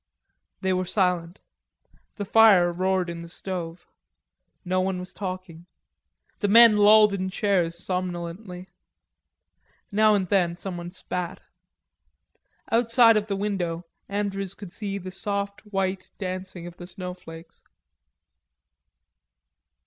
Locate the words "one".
4.81-4.97